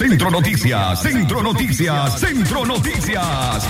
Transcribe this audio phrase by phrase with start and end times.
[0.00, 3.68] Centro Noticias, Centro Noticias, Centro Noticias.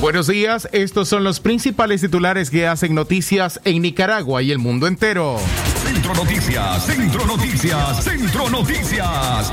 [0.00, 4.86] Buenos días, estos son los principales titulares que hacen noticias en Nicaragua y el mundo
[4.86, 5.36] entero.
[5.84, 9.52] Centro Noticias, Centro Noticias, Centro Noticias.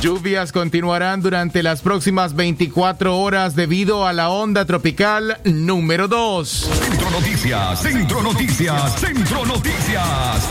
[0.00, 6.48] Lluvias continuarán durante las próximas 24 horas debido a la onda tropical número 2.
[6.48, 10.48] Centro Noticias, Centro Noticias, Centro Noticias.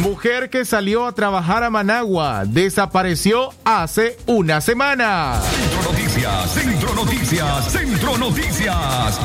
[0.00, 5.40] Mujer que salió a trabajar a Managua desapareció hace una semana.
[5.42, 9.20] Centro Noticias, Centro Noticias, Centro Noticias.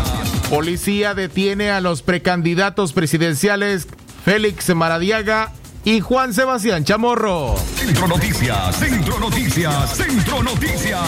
[0.51, 3.87] Policía detiene a los precandidatos presidenciales
[4.23, 5.51] Félix Maradiaga
[5.83, 7.55] y Juan Sebastián Chamorro.
[7.75, 11.01] Centro Noticias, Centro Noticias, Centro Noticias.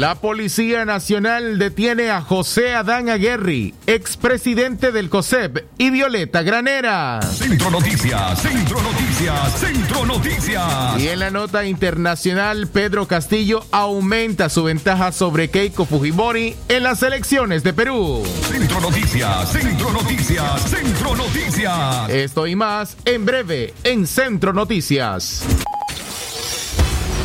[0.00, 7.20] La Policía Nacional detiene a José Adán Aguerri, expresidente del COSEP, y Violeta Granera.
[7.20, 10.98] Centro Noticias, Centro Noticias, Centro Noticias.
[10.98, 17.02] Y en la nota internacional, Pedro Castillo aumenta su ventaja sobre Keiko Fujimori en las
[17.02, 18.22] elecciones de Perú.
[18.50, 22.08] Centro Noticias, Centro Noticias, Centro Noticias.
[22.08, 25.44] Esto y más en breve en Centro Noticias.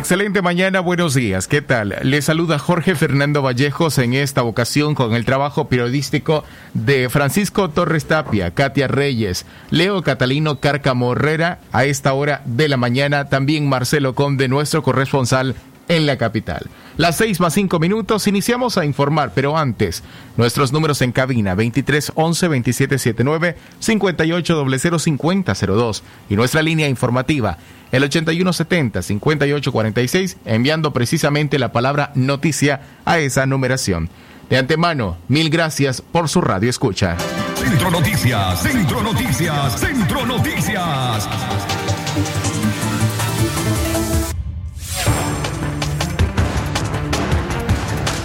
[0.00, 1.46] Excelente mañana, buenos días.
[1.46, 1.94] ¿Qué tal?
[2.02, 8.06] Le saluda Jorge Fernando Vallejos en esta ocasión con el trabajo periodístico de Francisco Torres
[8.06, 14.14] Tapia, Katia Reyes, Leo Catalino Carca Morrera a esta hora de la mañana, también Marcelo
[14.14, 15.54] Conde, nuestro corresponsal
[15.88, 16.70] en la capital.
[17.00, 20.02] Las seis más cinco minutos, iniciamos a informar, pero antes,
[20.36, 26.90] nuestros números en cabina 23 11 27 79 58 00 50 02 y nuestra línea
[26.90, 27.56] informativa
[27.90, 34.10] el 8170 5846 enviando precisamente la palabra noticia a esa numeración.
[34.50, 37.16] De antemano, mil gracias por su radio escucha.
[37.54, 41.28] Centro Noticias, Centro Noticias, Centro Noticias.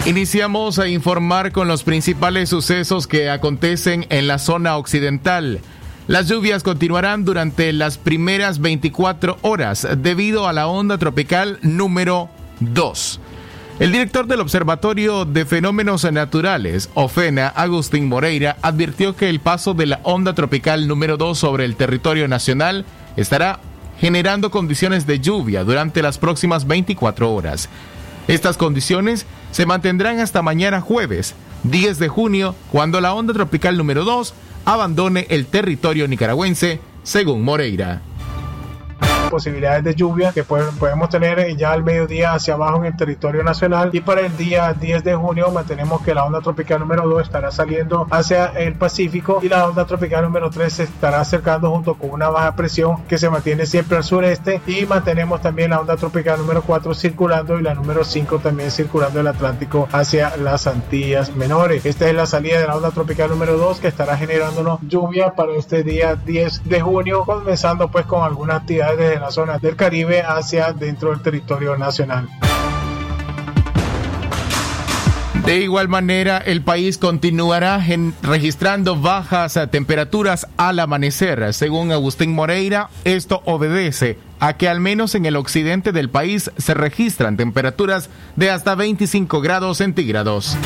[0.05, 5.61] Iniciamos a informar con los principales sucesos que acontecen en la zona occidental.
[6.05, 12.29] Las lluvias continuarán durante las primeras 24 horas debido a la onda tropical número
[12.59, 13.19] 2.
[13.79, 19.87] El director del Observatorio de Fenómenos Naturales, OFENA, Agustín Moreira, advirtió que el paso de
[19.87, 22.85] la onda tropical número 2 sobre el territorio nacional
[23.17, 23.59] estará
[23.99, 27.69] generando condiciones de lluvia durante las próximas 24 horas.
[28.27, 31.33] Estas condiciones se mantendrán hasta mañana jueves,
[31.63, 34.33] 10 de junio, cuando la onda tropical número 2
[34.65, 38.01] abandone el territorio nicaragüense, según Moreira
[39.29, 43.89] posibilidades de lluvia que podemos tener ya al mediodía hacia abajo en el territorio nacional
[43.93, 47.51] y para el día 10 de junio mantenemos que la onda tropical número 2 estará
[47.51, 52.11] saliendo hacia el Pacífico y la onda tropical número 3 se estará acercando junto con
[52.11, 56.39] una baja presión que se mantiene siempre al sureste y mantenemos también la onda tropical
[56.39, 61.85] número 4 circulando y la número 5 también circulando el Atlántico hacia las Antillas menores.
[61.85, 65.53] Esta es la salida de la onda tropical número 2 que estará generándonos lluvia para
[65.53, 70.21] este día 10 de junio comenzando pues con algunas actividades de la zona del Caribe
[70.21, 72.29] hacia dentro del territorio nacional.
[75.45, 77.79] De igual manera, el país continuará
[78.23, 81.53] registrando bajas temperaturas al amanecer.
[81.53, 86.73] Según Agustín Moreira, esto obedece a que al menos en el occidente del país se
[86.73, 90.57] registran temperaturas de hasta 25 grados centígrados.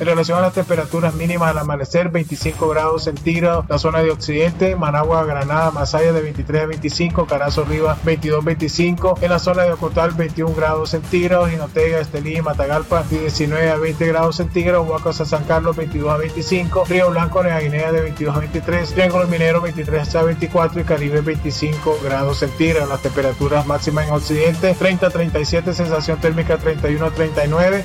[0.00, 4.74] En relación a las temperaturas mínimas al amanecer, 25 grados centígrados, la zona de occidente,
[4.74, 9.72] Managua, Granada, Masaya de 23 a 25, Carazo Arriba 22 25, en la zona de
[9.72, 15.24] Ocotal 21 grados centígrados, Jinotega, Estelí, Matagalpa de 19 a 20 grados centígrados, Huacos a
[15.24, 19.60] San Carlos 22 a 25, Río Blanco, Nueva Guinea de 22 a 23, Triángulo Minero
[19.60, 22.88] 23 a 24 y Caribe 25 grados centígrados.
[22.88, 27.84] Las temperaturas máximas en occidente 30 a 37, sensación térmica 31 a 39.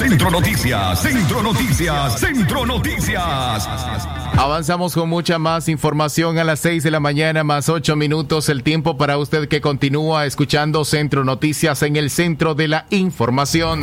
[0.00, 3.68] Centro Noticias, Centro Noticias, Centro Noticias.
[4.34, 8.62] Avanzamos con mucha más información a las 6 de la mañana, más 8 minutos, el
[8.62, 13.82] tiempo para usted que continúa escuchando Centro Noticias en el centro de la información.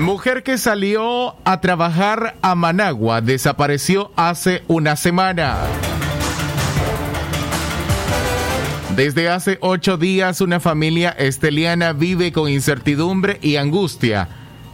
[0.00, 5.58] Mujer que salió a trabajar a Managua desapareció hace una semana.
[8.96, 14.26] Desde hace ocho días una familia esteliana vive con incertidumbre y angustia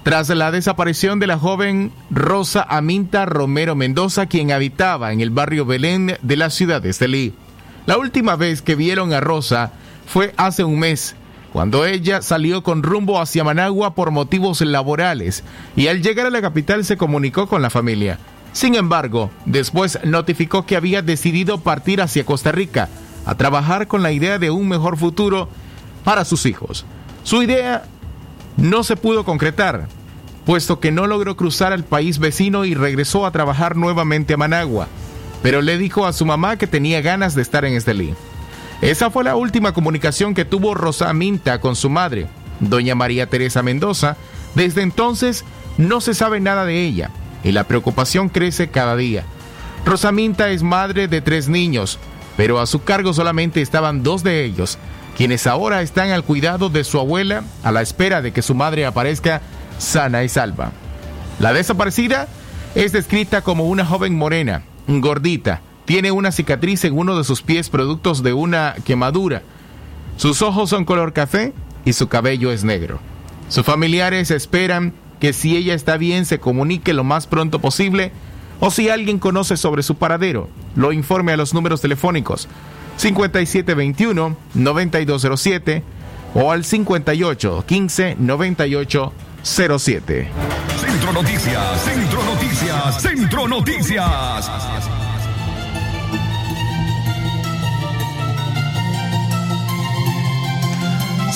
[0.04, 5.66] tras la desaparición de la joven Rosa Aminta Romero Mendoza, quien habitaba en el barrio
[5.66, 7.34] Belén de la ciudad de Estelí.
[7.86, 9.72] La última vez que vieron a Rosa
[10.06, 11.16] fue hace un mes,
[11.52, 15.42] cuando ella salió con rumbo hacia Managua por motivos laborales
[15.74, 18.20] y al llegar a la capital se comunicó con la familia.
[18.52, 22.88] Sin embargo, después notificó que había decidido partir hacia Costa Rica
[23.26, 25.48] a trabajar con la idea de un mejor futuro
[26.04, 26.84] para sus hijos.
[27.22, 27.84] Su idea
[28.56, 29.88] no se pudo concretar,
[30.44, 34.88] puesto que no logró cruzar al país vecino y regresó a trabajar nuevamente a Managua,
[35.42, 38.14] pero le dijo a su mamá que tenía ganas de estar en Estelí.
[38.80, 42.26] Esa fue la última comunicación que tuvo Rosa Minta con su madre,
[42.58, 44.16] doña María Teresa Mendoza.
[44.56, 45.44] Desde entonces
[45.78, 47.10] no se sabe nada de ella
[47.44, 49.24] y la preocupación crece cada día.
[49.84, 51.98] Rosa Minta es madre de tres niños,
[52.36, 54.78] pero a su cargo solamente estaban dos de ellos,
[55.16, 58.86] quienes ahora están al cuidado de su abuela a la espera de que su madre
[58.86, 59.42] aparezca
[59.78, 60.72] sana y salva.
[61.38, 62.28] La desaparecida
[62.74, 67.68] es descrita como una joven morena, gordita, tiene una cicatriz en uno de sus pies
[67.68, 69.42] productos de una quemadura.
[70.16, 71.52] Sus ojos son color café
[71.84, 73.00] y su cabello es negro.
[73.48, 78.12] Sus familiares esperan que si ella está bien se comunique lo más pronto posible
[78.64, 82.46] o si alguien conoce sobre su paradero, lo informe a los números telefónicos
[82.96, 85.82] 5721 9207
[86.34, 89.12] o al 58 15 98
[89.42, 90.28] 07.
[90.78, 95.01] Centro Noticias, Centro Noticias, Centro Noticias.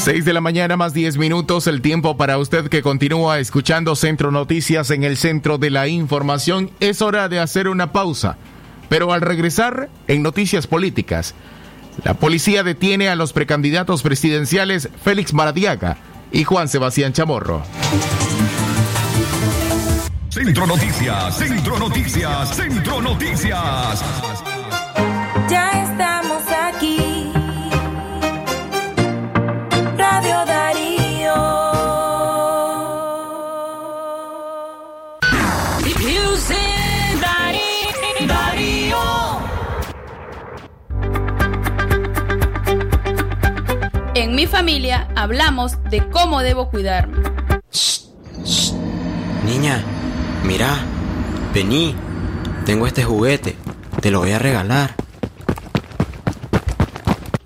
[0.06, 4.30] 6 de la mañana más 10 minutos, el tiempo para usted que continúa escuchando Centro
[4.30, 6.70] Noticias en el centro de la información.
[6.78, 8.36] Es hora de hacer una pausa.
[8.88, 11.34] Pero al regresar, en Noticias Políticas,
[12.04, 15.96] la policía detiene a los precandidatos presidenciales Félix Maradiaga
[16.30, 17.64] y Juan Sebastián Chamorro.
[20.28, 24.04] Centro Noticias, Centro Noticias, Centro Noticias.
[25.50, 26.15] Ya estamos
[44.26, 47.19] En mi familia hablamos de cómo debo cuidarme.
[49.44, 49.84] Niña,
[50.43, 50.78] mira,
[51.55, 51.94] vení,
[52.64, 53.55] tengo este juguete,
[54.00, 54.96] te lo voy a regalar.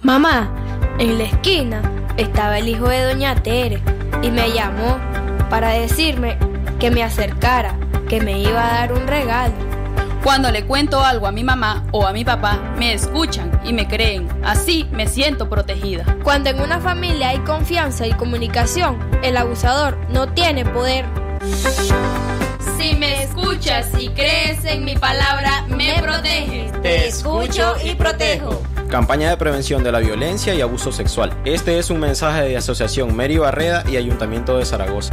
[0.01, 0.57] Mamá,
[0.99, 1.83] en la esquina
[2.17, 3.83] estaba el hijo de Doña Tere
[4.23, 4.99] y me llamó
[5.51, 6.39] para decirme
[6.79, 7.79] que me acercara,
[8.09, 9.53] que me iba a dar un regalo.
[10.25, 13.87] Cuando le cuento algo a mi mamá o a mi papá, me escuchan y me
[13.87, 14.29] creen.
[14.45, 16.17] Así me siento protegida.
[16.23, 21.05] Cuando en una familia hay confianza y comunicación, el abusador no tiene poder.
[22.79, 26.73] Si me escuchas y crees en mi palabra, me proteges.
[26.83, 28.63] Te escucho y protejo.
[28.89, 31.33] Campaña de prevención de la violencia y abuso sexual.
[31.45, 35.13] Este es un mensaje de Asociación Mary Barreda y Ayuntamiento de Zaragoza.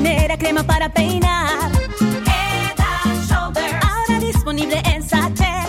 [0.00, 1.70] Primera crema para peinar.
[2.26, 3.74] Head and Shoulders.
[3.82, 5.68] Ahora disponible en sachet.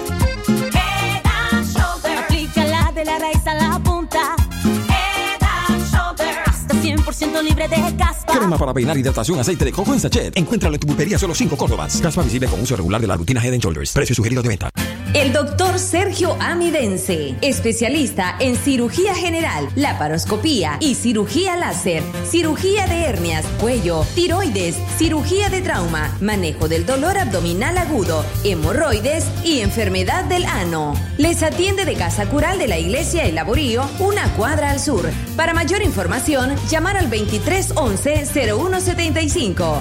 [0.73, 2.19] Head and Shoulders.
[2.25, 4.35] Aplícala de la raíz a la punta.
[4.63, 6.37] Head and Shoulders.
[6.45, 8.18] Hasta 100% libre de caspa.
[8.31, 10.37] Crema para peinar, hidratación, aceite de coco en sachet.
[10.37, 11.99] Encuéntralo en tu pulpería solo 5 Córdobas.
[12.01, 13.91] Caspa visible con uso regular de la rutina Head Shoulders.
[13.93, 14.69] Precio sugerido de venta.
[15.15, 23.43] El doctor Sergio Amidense, especialista en cirugía general, laparoscopía y cirugía láser, cirugía de hernias,
[23.59, 30.93] cuello, tiroides, cirugía de trauma, manejo del dolor abdominal agudo, hemorroides y enfermedad del ano.
[31.17, 35.09] Les atiende de Casa Cural de la Iglesia El Laborío, una cuadra al sur.
[35.35, 37.07] Para mayor información, llamar al
[38.25, 39.79] 2311-0175.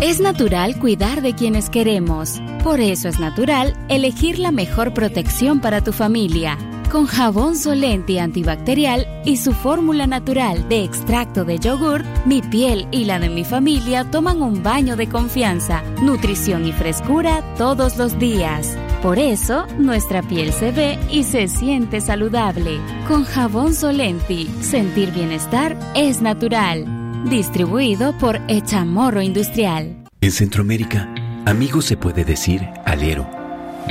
[0.00, 2.40] Es natural cuidar de quienes queremos.
[2.62, 6.56] Por eso es natural elegir la mejor protección para tu familia.
[6.90, 13.04] Con jabón Solenti antibacterial y su fórmula natural de extracto de yogur, mi piel y
[13.04, 18.76] la de mi familia toman un baño de confianza, nutrición y frescura todos los días.
[19.02, 22.80] Por eso, nuestra piel se ve y se siente saludable.
[23.06, 26.84] Con jabón Solenti, sentir bienestar es natural.
[27.30, 30.04] Distribuido por Echamorro Industrial.
[30.20, 31.14] En Centroamérica,
[31.46, 33.30] amigo se puede decir alero,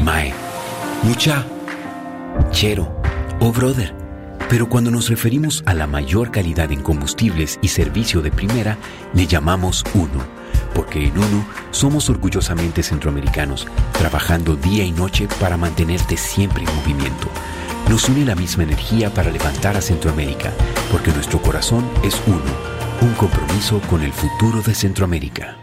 [0.04, 0.34] mae,
[1.04, 1.46] mucha,
[2.52, 2.94] chero
[3.40, 3.96] o brother.
[4.50, 8.78] Pero cuando nos referimos a la mayor calidad en combustibles y servicio de primera,
[9.14, 10.37] le llamamos uno.
[10.74, 17.28] Porque en uno somos orgullosamente centroamericanos, trabajando día y noche para mantenerte siempre en movimiento.
[17.90, 20.52] Nos une la misma energía para levantar a Centroamérica,
[20.92, 25.58] porque nuestro corazón es uno un compromiso con el futuro de Centroamérica.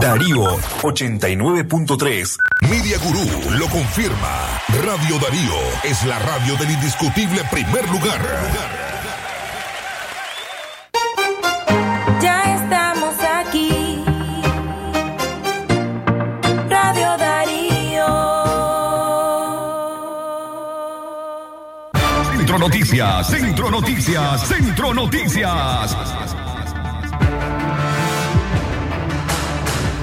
[0.00, 0.44] Darío
[0.82, 2.36] 89.3.
[2.70, 4.60] Media Gurú lo confirma.
[4.84, 8.87] Radio Darío es la radio del indiscutible primer lugar.
[22.68, 25.96] Noticias, Centro Noticias, Centro Noticias.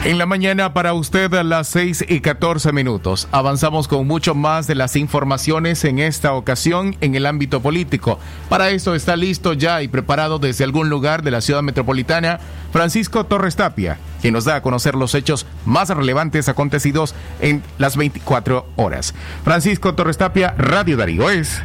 [0.03, 3.27] En la mañana para usted a las 6 y 14 minutos.
[3.31, 8.17] Avanzamos con mucho más de las informaciones en esta ocasión en el ámbito político.
[8.49, 12.39] Para esto está listo ya y preparado desde algún lugar de la ciudad metropolitana
[12.71, 17.95] Francisco Torres Tapia, quien nos da a conocer los hechos más relevantes acontecidos en las
[17.95, 19.13] 24 horas.
[19.43, 21.61] Francisco Torres Tapia, Radio Darío es.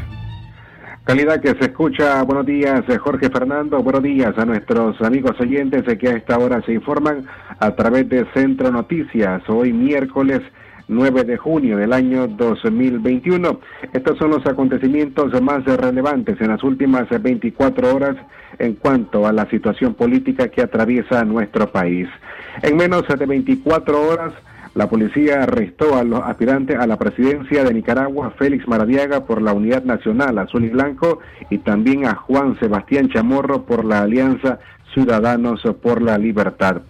[1.11, 2.23] Calidad que se escucha.
[2.23, 3.83] Buenos días, eh, Jorge Fernando.
[3.83, 7.27] Buenos días a nuestros amigos oyentes que a esta hora se informan
[7.59, 9.43] a través de Centro Noticias.
[9.49, 10.41] Hoy miércoles
[10.87, 13.59] 9 de junio del año 2021.
[13.93, 18.15] Estos son los acontecimientos más relevantes en las últimas 24 horas
[18.61, 22.07] en cuanto a la situación política que atraviesa nuestro país.
[22.63, 24.33] En menos de 24 horas,
[24.75, 29.53] la policía arrestó a los aspirantes a la presidencia de Nicaragua, Félix Maradiaga, por la
[29.53, 31.19] Unidad Nacional Azul y Blanco,
[31.51, 34.61] y también a Juan Sebastián Chamorro por la Alianza
[34.95, 36.83] Ciudadanos por la Libertad.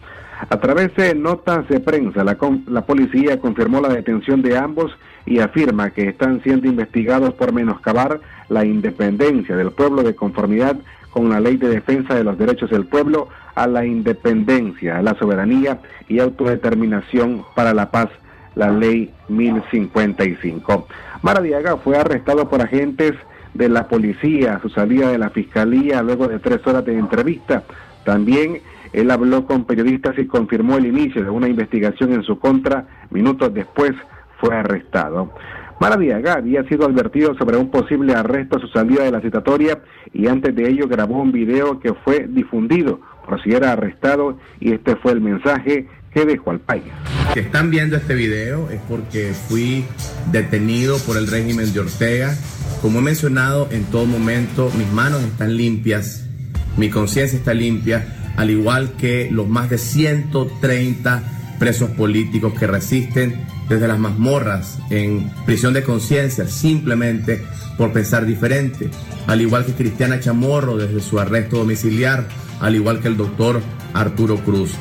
[0.48, 4.90] A través de notas de prensa, la, la, policía confirmó la detención de ambos
[5.26, 10.76] y afirma que están siendo investigados por menoscabar la independencia del pueblo de conformidad
[11.10, 15.14] con la Ley de Defensa de los Derechos del Pueblo a la independencia, a la
[15.18, 18.08] soberanía y autodeterminación para la paz,
[18.54, 20.86] la Ley 1055.
[21.22, 23.12] Maradiaga fue arrestado por agentes
[23.54, 27.64] de la policía a su salida de la fiscalía luego de tres horas de entrevista.
[28.04, 28.60] También
[28.92, 32.86] él habló con periodistas y confirmó el inicio de una investigación en su contra.
[33.10, 33.92] Minutos después
[34.38, 35.32] fue arrestado.
[35.80, 39.80] Maradiaga había sido advertido sobre un posible arresto a su salida de la citatoria
[40.12, 44.72] y antes de ello grabó un video que fue difundido por si era arrestado y
[44.72, 46.84] este fue el mensaje que dejó al país.
[47.32, 49.86] Que están viendo este video es porque fui
[50.30, 52.34] detenido por el régimen de Ortega.
[52.82, 56.28] Como he mencionado en todo momento, mis manos están limpias,
[56.76, 63.46] mi conciencia está limpia, al igual que los más de 130 presos políticos que resisten
[63.70, 67.42] desde las mazmorras en prisión de conciencia simplemente
[67.78, 68.90] por pensar diferente,
[69.28, 72.26] al igual que Cristiana Chamorro desde su arresto domiciliar,
[72.60, 73.62] al igual que el doctor
[73.94, 74.72] Arturo Cruz.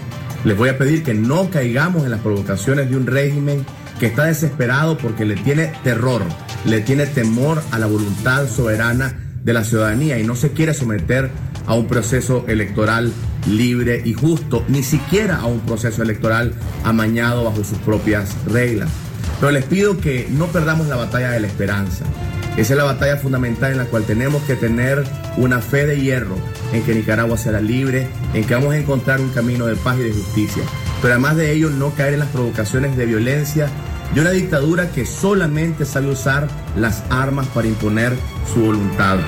[0.43, 3.63] Les voy a pedir que no caigamos en las provocaciones de un régimen
[4.00, 6.24] que está desesperado porque le tiene terror,
[6.65, 11.29] le tiene temor a la voluntad soberana de la ciudadanía y no se quiere someter
[11.67, 13.13] a un proceso electoral
[13.48, 16.53] libre y justo, ni siquiera a un proceso electoral
[16.84, 18.89] amañado bajo sus propias reglas.
[19.39, 22.05] Pero les pido que no perdamos la batalla de la esperanza.
[22.58, 25.05] Esa es la batalla fundamental en la cual tenemos que tener
[25.38, 26.36] una fe de hierro
[26.74, 30.03] en que Nicaragua será libre, en que vamos a encontrar un camino de paz y
[30.03, 30.63] de justicia.
[31.01, 33.69] Pero además de ello, no caer en las provocaciones de violencia
[34.13, 38.13] de una dictadura que solamente sabe usar las armas para imponer
[38.53, 39.19] su voluntad.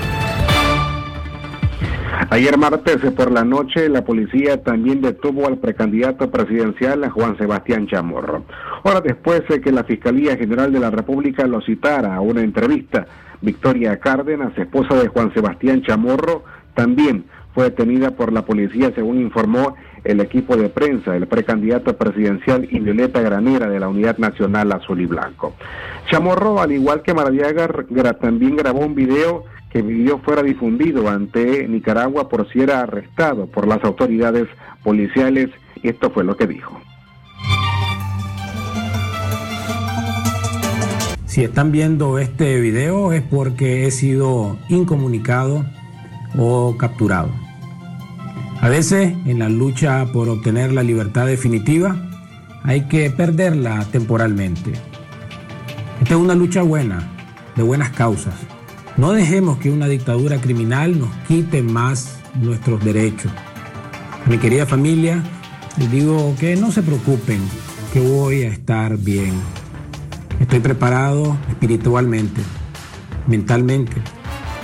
[2.32, 7.88] Ayer martes eh, por la noche la policía también detuvo al precandidato presidencial Juan Sebastián
[7.88, 8.46] Chamorro.
[8.84, 13.06] Horas después de que la Fiscalía General de la República lo citara a una entrevista,
[13.42, 19.76] Victoria Cárdenas, esposa de Juan Sebastián Chamorro, también fue detenida por la policía, según informó
[20.06, 25.02] el equipo de prensa, el precandidato presidencial y Violeta Granera de la Unidad Nacional Azul
[25.02, 25.56] y Blanco.
[26.10, 27.68] Chamorro, al igual que Maradiaga,
[28.22, 33.68] también grabó un video que video fuera difundido ante Nicaragua por si era arrestado por
[33.68, 34.48] las autoridades
[34.84, 35.50] policiales
[35.82, 36.80] y esto fue lo que dijo.
[41.26, 45.66] Si están viendo este video es porque he sido incomunicado
[46.38, 47.30] o capturado.
[48.60, 51.96] A veces en la lucha por obtener la libertad definitiva
[52.64, 54.74] hay que perderla temporalmente.
[56.02, 57.08] Esta es una lucha buena,
[57.56, 58.36] de buenas causas.
[58.98, 63.32] No dejemos que una dictadura criminal nos quite más nuestros derechos.
[64.26, 65.24] Mi querida familia,
[65.78, 67.40] les digo que no se preocupen,
[67.94, 69.34] que voy a estar bien.
[70.40, 72.42] Estoy preparado espiritualmente,
[73.28, 73.94] mentalmente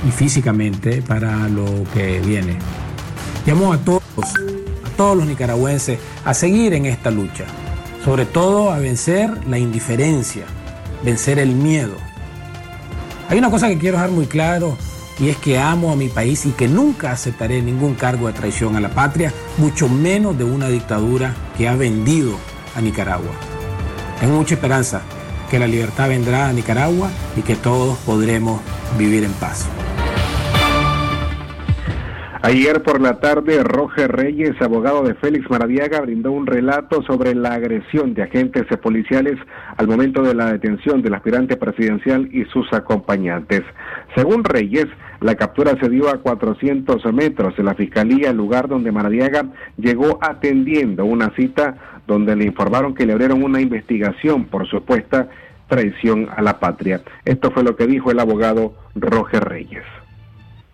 [0.08, 2.58] y físicamente para lo que viene.
[3.46, 4.02] Llamo a todos,
[4.86, 7.46] a todos los nicaragüenses a seguir en esta lucha,
[8.04, 10.46] sobre todo a vencer la indiferencia,
[11.04, 11.96] vencer el miedo.
[13.30, 14.78] Hay una cosa que quiero dejar muy claro
[15.20, 18.76] y es que amo a mi país y que nunca aceptaré ningún cargo de traición
[18.76, 22.38] a la patria, mucho menos de una dictadura que ha vendido
[22.76, 23.32] a Nicaragua.
[24.20, 25.02] Tengo mucha esperanza
[25.50, 28.62] que la libertad vendrá a Nicaragua y que todos podremos
[28.98, 29.66] vivir en paz.
[32.44, 37.54] Ayer por la tarde, Roger Reyes, abogado de Félix Maradiaga, brindó un relato sobre la
[37.54, 39.40] agresión de agentes policiales
[39.76, 43.64] al momento de la detención del aspirante presidencial y sus acompañantes.
[44.16, 44.86] Según Reyes,
[45.20, 49.46] la captura se dio a 400 metros de la fiscalía, lugar donde Maradiaga
[49.78, 55.28] llegó atendiendo una cita donde le informaron que le abrieron una investigación por supuesta
[55.68, 57.02] traición a la patria.
[57.26, 59.84] Esto fue lo que dijo el abogado Roger Reyes.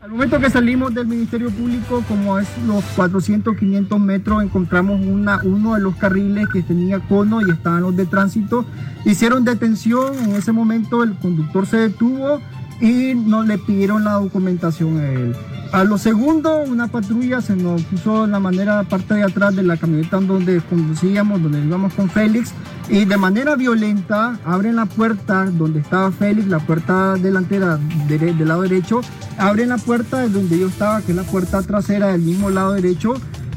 [0.03, 5.39] Al momento que salimos del Ministerio Público, como es los 400, 500 metros, encontramos una,
[5.43, 8.65] uno de los carriles que tenía cono y estaban los de tránsito.
[9.05, 12.41] Hicieron detención, en ese momento el conductor se detuvo
[12.83, 15.35] y no le pidieron la documentación a él.
[15.71, 19.63] A lo segundo, una patrulla se nos puso en la manera, parte de atrás de
[19.63, 22.51] la camioneta donde conducíamos, donde íbamos con Félix,
[22.89, 28.49] y de manera violenta abren la puerta donde estaba Félix, la puerta delantera dere- del
[28.49, 29.01] lado derecho,
[29.37, 32.73] abren la puerta de donde yo estaba, que es la puerta trasera del mismo lado
[32.73, 33.13] derecho,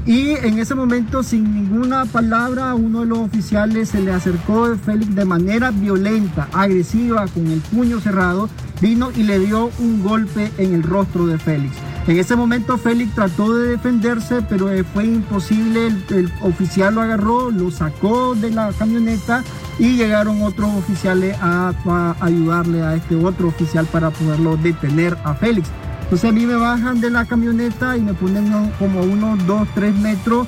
[0.06, 4.76] y en ese momento, sin ninguna palabra, uno de los oficiales se le acercó a
[4.76, 8.48] Félix de manera violenta, agresiva, con el puño cerrado,
[8.80, 11.76] vino y le dio un golpe en el rostro de Félix.
[12.06, 15.88] En ese momento Félix trató de defenderse, pero fue imposible.
[16.10, 19.42] El, oficial lo agarró, lo sacó de la camioneta
[19.80, 21.72] y llegaron otros oficiales a
[22.20, 25.68] ayudarle a este otro oficial para poderlo detener a Félix.
[26.06, 29.94] Entonces a mí me bajan de la camioneta y me ponen como unos 2, 3
[29.96, 30.46] metros.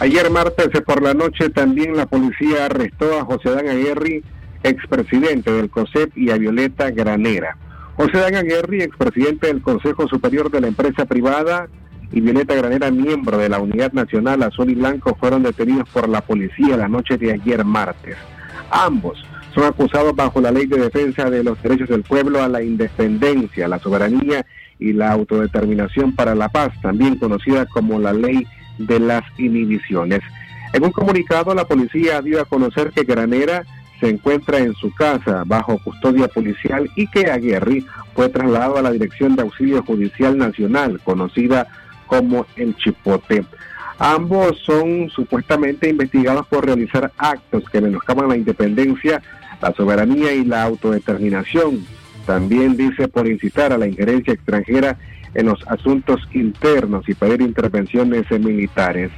[0.00, 4.24] Ayer martes por la noche también la policía arrestó a José Dan Aguirre,
[4.64, 7.56] expresidente del COSEP, y a Violeta Granera.
[7.94, 11.68] José Dan Aguirre, expresidente del Consejo Superior de la Empresa Privada,
[12.10, 16.20] y Violeta Granera, miembro de la Unidad Nacional Azul y Blanco, fueron detenidos por la
[16.20, 18.16] policía la noche de ayer martes.
[18.72, 22.62] Ambos son acusados bajo la Ley de Defensa de los Derechos del Pueblo a la
[22.62, 24.44] Independencia, la Soberanía
[24.78, 28.46] y la Autodeterminación para la Paz, también conocida como la Ley
[28.78, 30.20] de las Inhibiciones.
[30.72, 33.64] En un comunicado, la policía dio a conocer que Granera
[34.00, 37.82] se encuentra en su casa bajo custodia policial y que Aguirre
[38.14, 41.78] fue trasladado a la Dirección de Auxilio Judicial Nacional, conocida como
[42.56, 43.44] el Chipote.
[43.98, 49.20] Ambos son supuestamente investigados por realizar actos que menoscaban la independencia,
[49.60, 51.84] la soberanía y la autodeterminación.
[52.24, 54.96] También dice por incitar a la injerencia extranjera
[55.34, 59.10] en los asuntos internos y pedir intervenciones militares.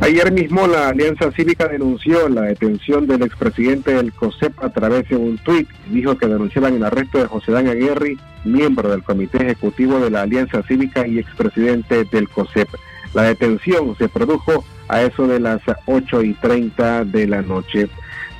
[0.00, 5.16] Ayer mismo la Alianza Cívica denunció la detención del expresidente del COSEP a través de
[5.16, 5.68] un tuit.
[5.88, 10.22] Dijo que denunciaban el arresto de José Dan Aguirre, miembro del Comité Ejecutivo de la
[10.22, 12.68] Alianza Cívica y expresidente del COSEP.
[13.14, 17.88] La detención se produjo a eso de las 8 y 30 de la noche.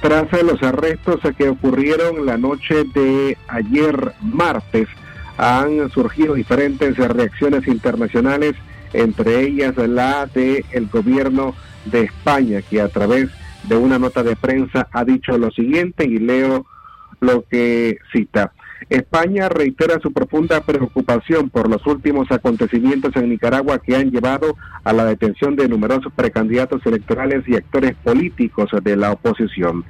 [0.02, 4.88] Tras los arrestos que ocurrieron la noche de ayer martes,
[5.38, 8.54] han surgido diferentes reacciones internacionales,
[8.94, 11.54] entre ellas la del el gobierno
[11.84, 13.28] de España, que a través
[13.68, 16.64] de una nota de prensa ha dicho lo siguiente y leo
[17.20, 18.52] lo que cita.
[18.90, 24.92] España reitera su profunda preocupación por los últimos acontecimientos en Nicaragua que han llevado a
[24.92, 29.84] la detención de numerosos precandidatos electorales y actores políticos de la oposición.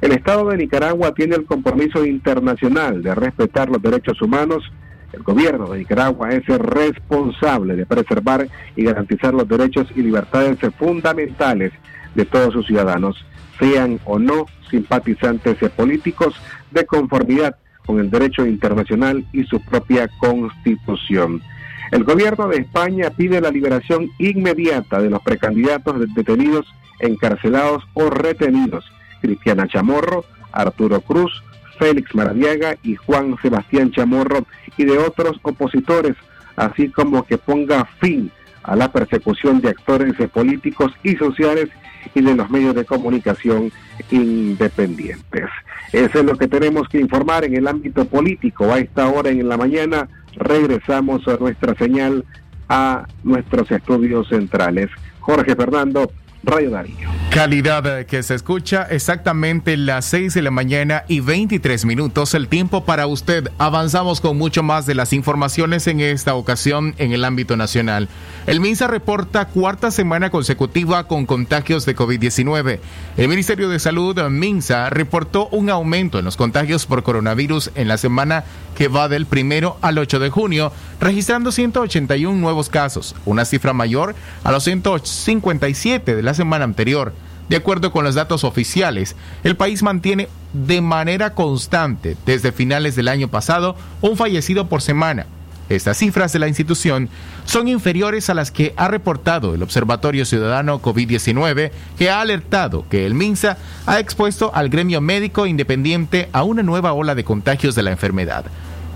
[0.00, 4.64] El Estado de Nicaragua tiene el compromiso internacional de respetar los derechos humanos.
[5.12, 8.46] El gobierno de Nicaragua es responsable de preservar
[8.76, 11.72] y garantizar los derechos y libertades fundamentales
[12.14, 13.24] de todos sus ciudadanos,
[13.58, 16.34] sean o no simpatizantes políticos
[16.70, 21.42] de conformidad con el derecho internacional y su propia constitución.
[21.90, 26.66] El gobierno de España pide la liberación inmediata de los precandidatos detenidos,
[27.00, 28.84] encarcelados o retenidos,
[29.20, 31.42] Cristiana Chamorro, Arturo Cruz,
[31.80, 36.14] Félix Maradiaga y Juan Sebastián Chamorro y de otros opositores,
[36.54, 38.30] así como que ponga fin
[38.62, 41.70] a la persecución de actores políticos y sociales
[42.14, 43.72] y de los medios de comunicación
[44.10, 45.46] independientes.
[45.92, 48.72] Eso es lo que tenemos que informar en el ámbito político.
[48.72, 52.24] A esta hora en la mañana regresamos a nuestra señal
[52.68, 54.90] a nuestros estudios centrales.
[55.18, 56.12] Jorge Fernando,
[56.44, 57.09] Radio Darío.
[57.30, 62.84] Calidad que se escucha exactamente las 6 de la mañana y 23 minutos el tiempo
[62.84, 63.52] para usted.
[63.56, 68.08] Avanzamos con mucho más de las informaciones en esta ocasión en el ámbito nacional.
[68.48, 72.80] El MINSA reporta cuarta semana consecutiva con contagios de COVID-19.
[73.16, 77.96] El Ministerio de Salud, MINSA, reportó un aumento en los contagios por coronavirus en la
[77.96, 78.42] semana
[78.76, 84.16] que va del primero al 8 de junio, registrando 181 nuevos casos, una cifra mayor
[84.42, 87.12] a los 157 de la semana anterior.
[87.50, 93.08] De acuerdo con los datos oficiales, el país mantiene de manera constante desde finales del
[93.08, 95.26] año pasado un fallecido por semana.
[95.68, 97.08] Estas cifras de la institución
[97.46, 103.04] son inferiores a las que ha reportado el Observatorio Ciudadano COVID-19, que ha alertado que
[103.04, 107.82] el MINSA ha expuesto al gremio médico independiente a una nueva ola de contagios de
[107.82, 108.44] la enfermedad.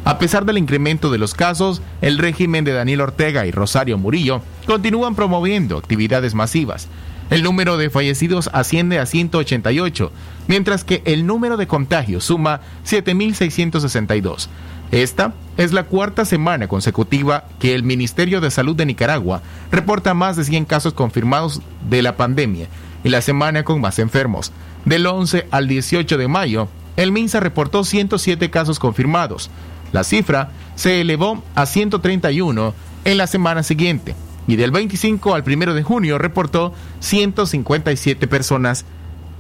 [0.04, 4.42] A pesar del incremento de los casos, el régimen de Daniel Ortega y Rosario Murillo
[4.64, 6.88] continúan promoviendo actividades masivas.
[7.30, 10.12] El número de fallecidos asciende a 188,
[10.46, 14.48] mientras que el número de contagios suma 7.662.
[14.90, 20.37] Esta es la cuarta semana consecutiva que el Ministerio de Salud de Nicaragua reporta más
[20.37, 22.68] de 100 casos confirmados de la pandemia
[23.02, 24.52] y la semana con más enfermos.
[24.84, 29.50] Del 11 al 18 de mayo, el MINSA reportó 107 casos confirmados.
[29.92, 34.14] La cifra se elevó a 131 en la semana siguiente
[34.46, 38.85] y del 25 al 1 de junio reportó 157 personas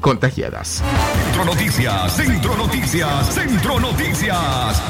[0.00, 0.82] contagiadas.
[1.24, 4.82] Centro Noticias, Centro Noticias, Centro Noticias.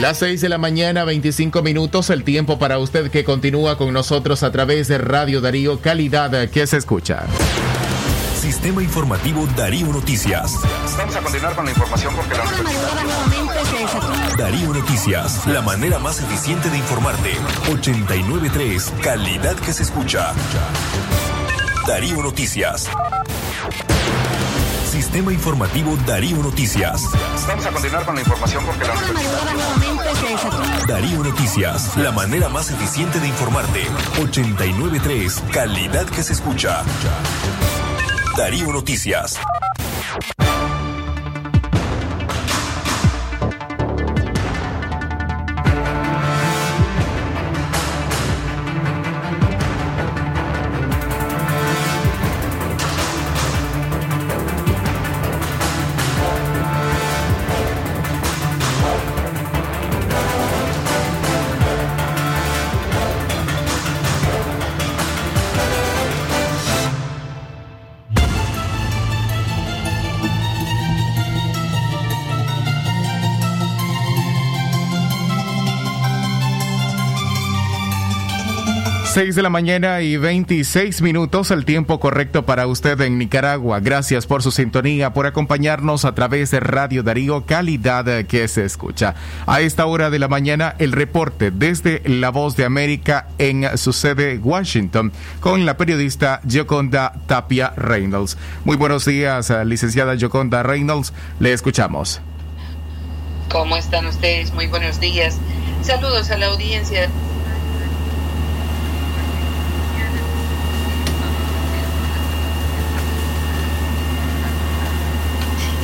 [0.00, 4.42] Las 6 de la mañana, 25 minutos, el tiempo para usted que continúa con nosotros
[4.42, 7.24] a través de Radio Darío, calidad que se escucha.
[8.40, 10.60] Sistema Informativo Darío Noticias.
[10.98, 12.44] Vamos a continuar con la información porque la
[14.36, 17.30] Darío Noticias, la manera más eficiente de informarte.
[17.70, 20.32] 893, calidad que se escucha.
[21.86, 22.88] Darío Noticias.
[24.90, 27.02] Sistema Informativo Darío Noticias.
[27.46, 28.94] Vamos a continuar con la información porque la
[30.88, 33.82] Darío Noticias, la manera más eficiente de informarte.
[34.20, 36.82] 893, calidad que se escucha.
[38.36, 39.38] Darío Noticias.
[79.14, 83.78] Seis de la mañana y 26 minutos, el tiempo correcto para usted en Nicaragua.
[83.78, 89.14] Gracias por su sintonía, por acompañarnos a través de Radio Darío, calidad que se escucha.
[89.46, 93.92] A esta hora de la mañana, el reporte desde La Voz de América en su
[93.92, 98.36] sede Washington con la periodista Joconda Tapia Reynolds.
[98.64, 101.12] Muy buenos días, licenciada Joconda Reynolds.
[101.38, 102.20] Le escuchamos.
[103.48, 104.52] ¿Cómo están ustedes?
[104.54, 105.38] Muy buenos días.
[105.82, 107.08] Saludos a la audiencia.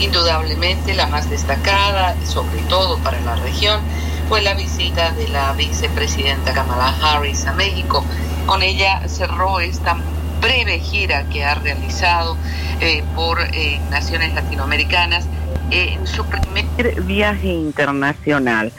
[0.00, 3.80] Indudablemente la más destacada, sobre todo para la región,
[4.28, 8.04] fue la visita de la vicepresidenta Kamala Harris a México.
[8.46, 9.96] Con ella cerró esta
[10.40, 12.36] breve gira que ha realizado
[12.80, 15.26] eh, por eh, naciones latinoamericanas
[15.70, 18.72] en su primer viaje internacional.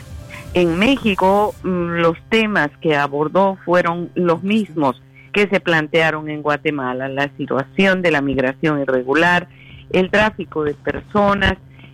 [0.54, 7.08] En México mm, los temas que abordó fueron los mismos que se plantearon en Guatemala,
[7.08, 9.48] la situación de la migración irregular,
[9.94, 11.54] el tráfico de personas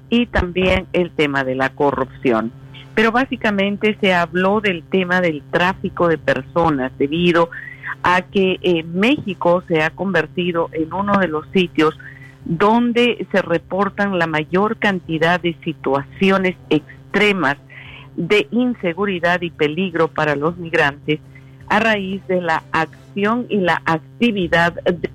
[0.09, 2.51] y también el tema de la corrupción.
[2.95, 7.49] Pero básicamente se habló del tema del tráfico de personas debido
[8.03, 11.97] a que eh, México se ha convertido en uno de los sitios
[12.45, 17.57] donde se reportan la mayor cantidad de situaciones extremas
[18.15, 21.19] de inseguridad y peligro para los migrantes
[21.67, 25.09] a raíz de la acción y la actividad de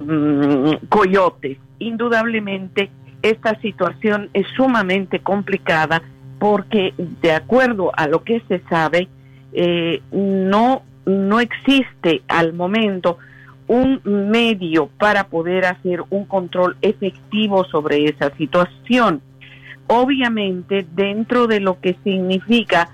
[0.00, 1.58] mm, coyotes.
[1.78, 2.90] Indudablemente,
[3.22, 6.02] esta situación es sumamente complicada
[6.38, 9.08] porque, de acuerdo a lo que se sabe,
[9.52, 13.18] eh, no, no existe al momento
[13.66, 19.20] un medio para poder hacer un control efectivo sobre esa situación.
[19.88, 22.90] Obviamente, dentro de lo que significa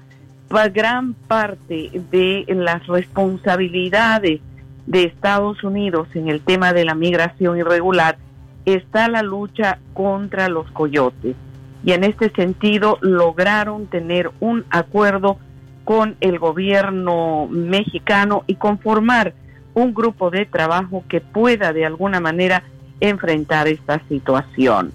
[0.72, 4.40] gran parte de las responsabilidades
[4.86, 8.18] de Estados Unidos en el tema de la migración irregular
[8.64, 11.36] está la lucha contra los coyotes.
[11.84, 15.38] Y en este sentido lograron tener un acuerdo
[15.84, 19.34] con el gobierno mexicano y conformar
[19.74, 22.62] un grupo de trabajo que pueda de alguna manera
[23.00, 24.92] enfrentar esta situación.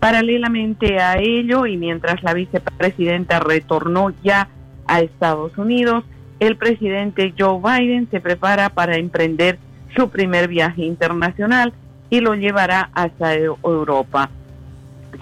[0.00, 4.48] Paralelamente a ello, y mientras la vicepresidenta retornó ya
[4.86, 6.04] a Estados Unidos,
[6.40, 9.58] el presidente Joe Biden se prepara para emprender
[9.96, 11.72] su primer viaje internacional
[12.10, 14.30] y lo llevará hasta Europa.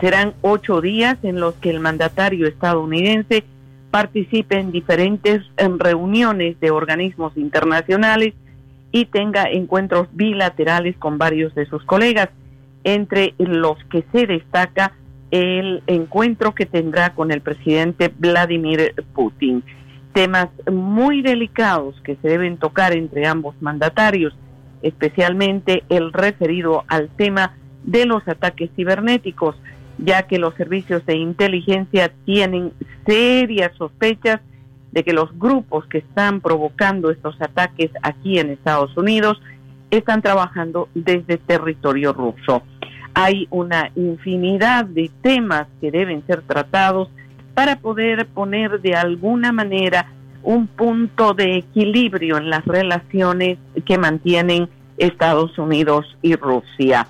[0.01, 3.45] Serán ocho días en los que el mandatario estadounidense
[3.91, 5.43] participe en diferentes
[5.79, 8.35] reuniones de organismos internacionales
[8.93, 12.29] y tenga encuentros bilaterales con varios de sus colegas
[12.85, 14.93] entre los que se destaca
[15.31, 19.63] el encuentro que tendrá con el presidente Vladimir Putin.
[20.17, 24.35] Temas muy delicados que se deben tocar entre ambos mandatarios,
[24.81, 29.57] especialmente el referido al tema de los ataques cibernéticos,
[29.99, 32.73] ya que los servicios de inteligencia tienen
[33.05, 34.41] serias sospechas
[34.91, 39.39] de que los grupos que están provocando estos ataques aquí en Estados Unidos
[39.91, 42.63] están trabajando desde territorio ruso.
[43.13, 47.11] Hay una infinidad de temas que deben ser tratados
[47.57, 54.69] para poder poner de alguna manera un punto de equilibrio en las relaciones que mantienen
[54.99, 57.09] Estados Unidos y Rusia.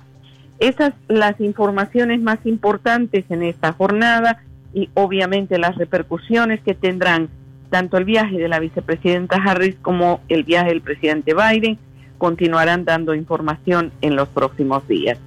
[0.59, 4.41] Esas las informaciones más importantes en esta jornada
[4.73, 7.27] y obviamente las repercusiones que tendrán
[7.69, 11.77] tanto el viaje de la vicepresidenta Harris como el viaje del presidente Biden
[12.17, 15.19] continuarán dando información en los próximos días.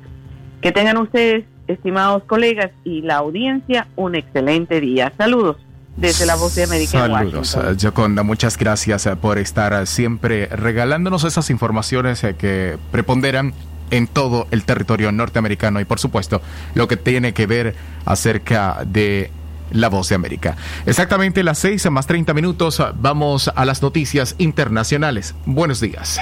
[0.63, 5.13] Que tengan ustedes, estimados colegas y la audiencia, un excelente día.
[5.17, 5.57] Saludos
[5.97, 7.07] desde la voz de América.
[7.07, 8.23] Saludos, Joconda.
[8.23, 13.53] Muchas gracias eh, por estar eh, siempre regalándonos esas informaciones eh, que preponderan
[13.91, 16.41] en todo el territorio norteamericano y por supuesto
[16.75, 19.31] lo que tiene que ver acerca de
[19.73, 20.57] la Voz de América.
[20.87, 25.35] Exactamente las 6 más 30 minutos vamos a las noticias internacionales.
[25.45, 26.21] Buenos días.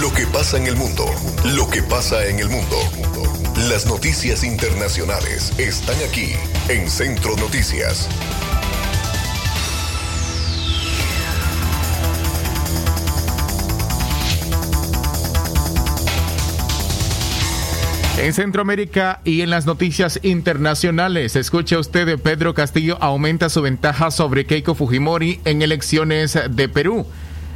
[0.00, 1.04] Lo que pasa en el mundo,
[1.54, 2.76] lo que pasa en el mundo.
[3.56, 6.32] Las noticias internacionales están aquí
[6.68, 8.08] en Centro Noticias.
[18.18, 24.46] En Centroamérica y en las noticias internacionales, escucha usted, Pedro Castillo aumenta su ventaja sobre
[24.46, 27.06] Keiko Fujimori en elecciones de Perú.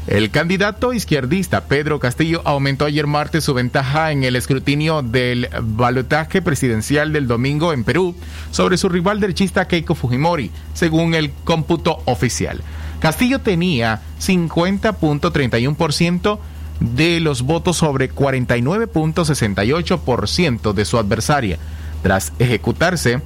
[0.07, 6.43] El candidato izquierdista Pedro Castillo aumentó ayer martes su ventaja en el escrutinio del balotaje
[6.43, 8.15] presidencial del domingo en Perú
[8.53, 12.61] sobre su rival derechista Keiko Fujimori, según el cómputo oficial.
[13.01, 16.39] Castillo tenía 50.31%
[16.79, 21.59] de los votos sobre 49.68% de su adversaria.
[22.03, 23.23] Tras ejecutarse,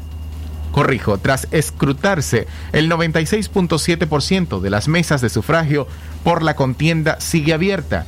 [0.71, 5.87] corrijo, tras escrutarse, el 96.7% de las mesas de sufragio
[6.25, 8.07] por la contienda sigue abierta.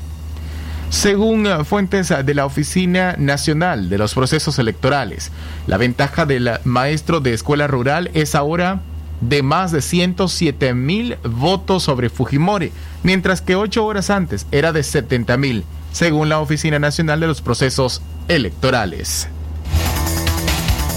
[0.90, 5.32] Según eh, fuentes de la Oficina Nacional de los Procesos Electorales,
[5.66, 8.82] la ventaja del maestro de escuela rural es ahora
[9.22, 12.72] de más de 107 mil votos sobre Fujimori,
[13.02, 17.40] mientras que ocho horas antes era de 70 mil, según la Oficina Nacional de los
[17.40, 19.28] Procesos Electorales.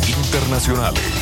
[0.08, 1.15] Internacionales.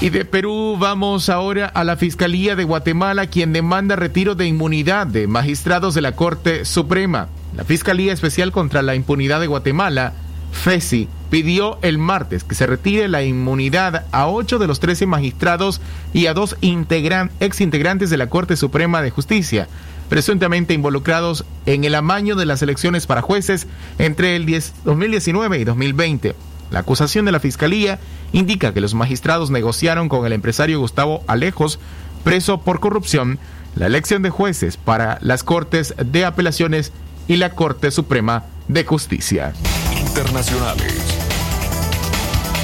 [0.00, 5.08] Y de Perú vamos ahora a la Fiscalía de Guatemala, quien demanda retiro de inmunidad
[5.08, 7.28] de magistrados de la Corte Suprema.
[7.56, 10.12] La Fiscalía Especial contra la Impunidad de Guatemala,
[10.52, 15.80] FESI, pidió el martes que se retire la inmunidad a ocho de los 13 magistrados
[16.12, 19.66] y a dos integran exintegrantes de la Corte Suprema de Justicia,
[20.08, 23.66] presuntamente involucrados en el amaño de las elecciones para jueces
[23.98, 26.36] entre el 10 2019 y 2020.
[26.70, 27.98] La acusación de la Fiscalía
[28.32, 31.78] indica que los magistrados negociaron con el empresario Gustavo Alejos,
[32.24, 33.38] preso por corrupción,
[33.74, 36.92] la elección de jueces para las Cortes de Apelaciones
[37.26, 39.52] y la Corte Suprema de Justicia.
[39.98, 40.94] Internacionales.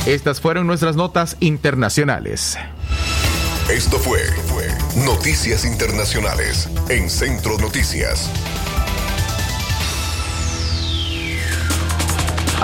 [0.07, 2.59] Estas fueron nuestras notas internacionales.
[3.71, 4.69] Esto fue, fue
[5.05, 8.31] Noticias Internacionales en Centro Noticias.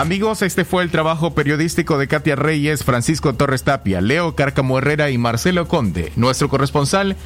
[0.01, 5.11] Amigos, este fue el trabajo periodístico de Katia Reyes, Francisco Torres Tapia, Leo Cárcamo Herrera
[5.11, 7.17] y Marcelo Conde, nuestro corresponsal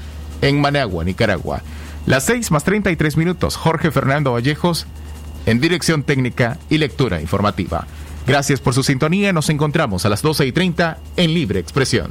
[0.42, 1.62] en Managua, Nicaragua.
[2.04, 4.88] Las 6 más 33 minutos, Jorge Fernando Vallejos
[5.46, 7.86] en dirección técnica y lectura informativa.
[8.26, 12.10] Gracias por su sintonía, nos encontramos a las 12 y 30 en Libre Expresión.